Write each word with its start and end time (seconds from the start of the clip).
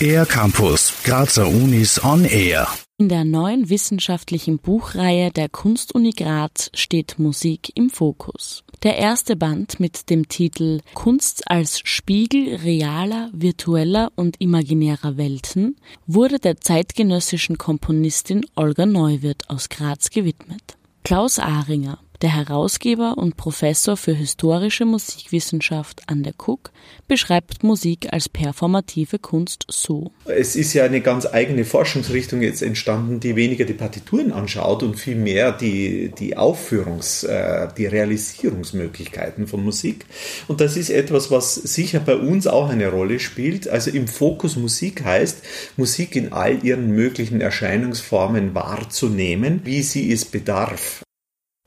Air 0.00 0.26
Campus, 0.26 0.92
Grazer 1.04 1.48
Unis 1.48 2.02
on 2.04 2.24
Air. 2.24 2.68
In 2.98 3.08
der 3.08 3.24
neuen 3.24 3.68
wissenschaftlichen 3.68 4.58
Buchreihe 4.58 5.30
der 5.30 5.48
Kunstuni 5.48 6.10
Graz 6.10 6.70
steht 6.74 7.18
Musik 7.18 7.72
im 7.74 7.90
Fokus. 7.90 8.62
Der 8.82 8.96
erste 8.96 9.36
Band 9.36 9.80
mit 9.80 10.10
dem 10.10 10.28
Titel 10.28 10.80
Kunst 10.94 11.50
als 11.50 11.80
Spiegel 11.84 12.56
realer, 12.56 13.30
virtueller 13.32 14.12
und 14.14 14.40
imaginärer 14.40 15.16
Welten 15.16 15.76
wurde 16.06 16.38
der 16.38 16.60
zeitgenössischen 16.60 17.58
Komponistin 17.58 18.46
Olga 18.54 18.86
Neuwirth 18.86 19.48
aus 19.48 19.68
Graz 19.68 20.10
gewidmet. 20.10 20.76
Klaus 21.04 21.38
Ahringer, 21.38 21.98
der 22.22 22.34
Herausgeber 22.34 23.14
und 23.16 23.36
Professor 23.36 23.96
für 23.96 24.12
historische 24.12 24.84
Musikwissenschaft 24.84 26.02
an 26.06 26.22
der 26.22 26.32
KUK 26.32 26.70
beschreibt 27.08 27.62
Musik 27.62 28.12
als 28.12 28.28
performative 28.28 29.18
Kunst 29.18 29.64
so. 29.68 30.10
Es 30.24 30.56
ist 30.56 30.72
ja 30.74 30.84
eine 30.84 31.00
ganz 31.00 31.26
eigene 31.26 31.64
Forschungsrichtung 31.64 32.42
jetzt 32.42 32.62
entstanden, 32.62 33.20
die 33.20 33.36
weniger 33.36 33.64
die 33.64 33.74
Partituren 33.74 34.32
anschaut 34.32 34.82
und 34.82 34.98
vielmehr 34.98 35.52
die, 35.52 36.12
die 36.18 36.36
Aufführungs-, 36.36 37.26
äh, 37.26 37.68
die 37.76 37.86
Realisierungsmöglichkeiten 37.86 39.46
von 39.46 39.64
Musik. 39.64 40.06
Und 40.48 40.60
das 40.60 40.76
ist 40.76 40.90
etwas, 40.90 41.30
was 41.30 41.54
sicher 41.54 42.00
bei 42.00 42.16
uns 42.16 42.46
auch 42.46 42.68
eine 42.68 42.88
Rolle 42.88 43.20
spielt. 43.20 43.68
Also 43.68 43.90
im 43.90 44.08
Fokus 44.08 44.56
Musik 44.56 45.04
heißt, 45.04 45.42
Musik 45.76 46.16
in 46.16 46.32
all 46.32 46.64
ihren 46.64 46.90
möglichen 46.90 47.40
Erscheinungsformen 47.40 48.54
wahrzunehmen, 48.54 49.60
wie 49.64 49.82
sie 49.82 50.12
es 50.12 50.24
bedarf. 50.24 51.05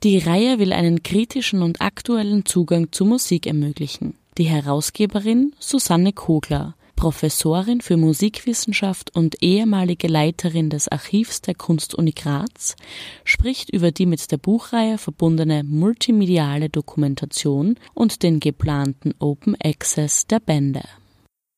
Die 0.02 0.18
Reihe 0.18 0.60
will 0.60 0.72
einen 0.72 1.04
kritischen 1.04 1.62
und 1.62 1.82
aktuellen 1.82 2.46
Zugang 2.46 2.94
zu 2.94 3.04
Musik 3.04 3.46
ermöglichen. 3.46 4.14
Die 4.38 4.46
Herausgeberin 4.46 5.54
Susanne 5.60 6.14
Kogler, 6.14 6.76
Professorin 6.96 7.82
für 7.82 7.98
Musikwissenschaft 7.98 9.14
und 9.14 9.44
ehemalige 9.44 10.08
Leiterin 10.08 10.70
des 10.70 10.88
Archivs 10.88 11.42
der 11.42 11.56
Kunstuni 11.56 12.14
Graz, 12.14 12.78
spricht 13.26 13.72
über 13.72 13.92
die 13.92 14.06
mit 14.06 14.32
der 14.32 14.38
Buchreihe 14.38 14.98
verbundene 14.98 15.66
multimediale 15.66 16.70
Dokumentation 16.70 17.76
und 17.94 18.24
den 18.24 18.40
geplanten 18.40 19.14
Open 19.20 19.58
Access 19.62 20.28
der 20.28 20.40
Bände. 20.40 20.84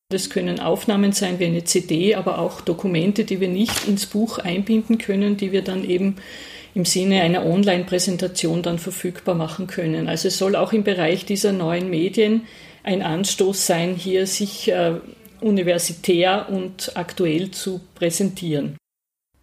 Das 0.10 0.32
können 0.32 0.60
Aufnahmen 0.60 1.12
sein 1.12 1.38
wie 1.38 1.46
eine 1.46 1.64
CD, 1.64 2.16
aber 2.16 2.40
auch 2.40 2.62
Dokumente, 2.62 3.24
die 3.24 3.40
wir 3.40 3.50
nicht 3.50 3.88
ins 3.88 4.08
Buch 4.08 4.40
einbinden 4.40 4.98
können, 4.98 5.38
die 5.38 5.52
wir 5.52 5.62
dann 5.62 5.86
eben 5.86 6.16
im 6.74 6.86
Sinne 6.86 7.22
einer 7.22 7.46
Online-Präsentation 7.46 8.64
dann 8.64 8.80
verfügbar 8.80 9.36
machen 9.36 9.68
können. 9.68 10.08
Also 10.08 10.30
es 10.30 10.38
soll 10.38 10.56
auch 10.56 10.74
im 10.74 10.84
Bereich 10.84 11.26
dieser 11.26 11.52
neuen 11.52 11.90
Medien 11.90 12.44
ein 12.84 13.02
Anstoß 13.02 13.66
sein, 13.66 13.96
hier 13.96 14.26
sich 14.28 14.72
äh, 14.72 14.96
universitär 15.42 16.48
und 16.50 16.96
aktuell 16.96 17.52
zu 17.52 17.82
präsentieren. 17.96 18.78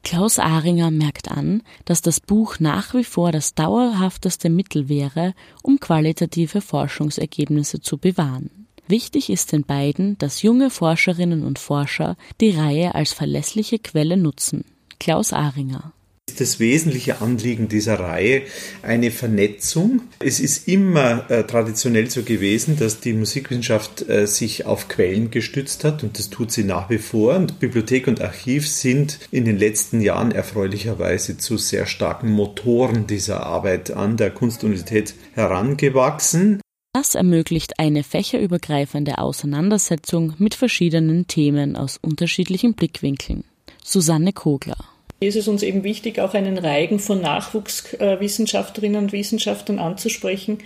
Klaus 0.04 0.38
Ahringer 0.38 0.90
merkt 0.90 1.30
an, 1.30 1.62
dass 1.84 2.00
das 2.00 2.20
Buch 2.20 2.60
nach 2.60 2.94
wie 2.94 3.04
vor 3.04 3.30
das 3.30 3.54
dauerhafteste 3.54 4.48
Mittel 4.48 4.88
wäre, 4.88 5.34
um 5.62 5.80
qualitative 5.80 6.60
Forschungsergebnisse 6.60 7.80
zu 7.80 7.98
bewahren. 7.98 8.66
Wichtig 8.86 9.28
ist 9.28 9.52
den 9.52 9.64
beiden, 9.64 10.16
dass 10.16 10.40
junge 10.40 10.70
Forscherinnen 10.70 11.44
und 11.44 11.58
Forscher 11.58 12.16
die 12.40 12.50
Reihe 12.50 12.94
als 12.94 13.12
verlässliche 13.12 13.78
Quelle 13.78 14.16
nutzen. 14.16 14.64
Klaus 14.98 15.34
Ahringer 15.34 15.92
das 16.40 16.60
wesentliche 16.60 17.20
Anliegen 17.20 17.68
dieser 17.68 18.00
Reihe 18.00 18.42
eine 18.82 19.10
Vernetzung. 19.10 20.02
Es 20.18 20.40
ist 20.40 20.68
immer 20.68 21.30
äh, 21.30 21.44
traditionell 21.44 22.10
so 22.10 22.22
gewesen, 22.22 22.76
dass 22.78 23.00
die 23.00 23.12
Musikwissenschaft 23.12 24.08
äh, 24.08 24.26
sich 24.26 24.66
auf 24.66 24.88
Quellen 24.88 25.30
gestützt 25.30 25.84
hat 25.84 26.02
und 26.02 26.18
das 26.18 26.30
tut 26.30 26.50
sie 26.52 26.64
nach 26.64 26.90
wie 26.90 26.98
vor. 26.98 27.36
Und 27.36 27.60
Bibliothek 27.60 28.06
und 28.06 28.20
Archiv 28.20 28.68
sind 28.68 29.18
in 29.30 29.44
den 29.44 29.58
letzten 29.58 30.00
Jahren 30.00 30.32
erfreulicherweise 30.32 31.38
zu 31.38 31.56
sehr 31.56 31.86
starken 31.86 32.30
Motoren 32.30 33.06
dieser 33.06 33.44
Arbeit 33.44 33.90
an 33.90 34.16
der 34.16 34.30
Kunstuniversität 34.30 35.14
herangewachsen. 35.34 36.60
Das 36.92 37.14
ermöglicht 37.14 37.78
eine 37.78 38.02
fächerübergreifende 38.02 39.18
Auseinandersetzung 39.18 40.34
mit 40.38 40.54
verschiedenen 40.54 41.26
Themen 41.26 41.76
aus 41.76 41.98
unterschiedlichen 42.00 42.74
Blickwinkeln. 42.74 43.44
Susanne 43.84 44.32
Kogler 44.32 44.76
ist 45.20 45.36
es 45.36 45.48
uns 45.48 45.62
eben 45.62 45.84
wichtig, 45.84 46.20
auch 46.20 46.34
einen 46.34 46.58
Reigen 46.58 46.98
von 46.98 47.20
Nachwuchswissenschaftlerinnen 47.20 49.02
und 49.02 49.12
Wissenschaftlern 49.12 49.78
anzusprechen, 49.78 50.58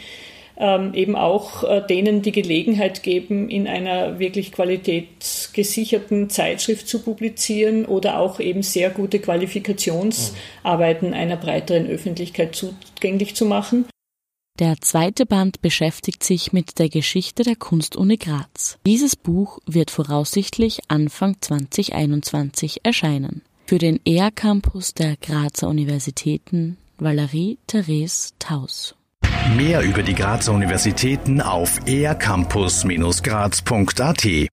ähm, 0.59 0.93
eben 0.95 1.17
auch 1.17 1.65
äh, 1.65 1.81
denen 1.87 2.21
die 2.21 2.33
Gelegenheit 2.33 3.03
geben, 3.03 3.49
in 3.49 3.67
einer 3.67 4.19
wirklich 4.19 4.53
qualitätsgesicherten 4.53 6.29
Zeitschrift 6.29 6.87
zu 6.87 7.01
publizieren 7.01 7.87
oder 7.87 8.19
auch 8.19 8.39
eben 8.39 8.63
sehr 8.63 8.91
gute 8.91 9.19
Qualifikationsarbeiten 9.19 11.15
einer 11.15 11.37
breiteren 11.37 11.87
Öffentlichkeit 11.87 12.55
zugänglich 12.55 13.35
zu 13.35 13.47
machen. 13.47 13.87
Der 14.59 14.77
zweite 14.83 15.25
Band 15.25 15.63
beschäftigt 15.63 16.23
sich 16.23 16.53
mit 16.53 16.79
der 16.79 16.91
Geschichte 16.91 17.43
der 17.43 17.57
Kunstuni 17.57 18.19
Graz. 18.19 18.79
Dieses 18.87 19.17
Buch 19.17 19.59
wird 19.65 19.91
voraussichtlich 19.91 20.81
Anfang 20.89 21.37
2021 21.41 22.85
erscheinen. 22.85 23.43
Für 23.73 23.79
den 23.79 24.05
ER-Campus 24.05 24.93
der 24.93 25.17
Grazer 25.17 25.67
Universitäten 25.67 26.77
Valerie 26.99 27.57
Therese 27.67 28.35
Taus. 28.39 28.95
Mehr 29.57 29.81
über 29.81 30.03
die 30.03 30.13
Grazer 30.13 30.53
Universitäten 30.53 31.41
auf 31.41 31.81
ercampus-graz.at 31.87 34.51